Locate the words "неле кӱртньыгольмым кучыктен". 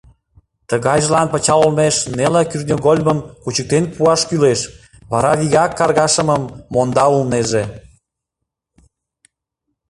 2.17-3.83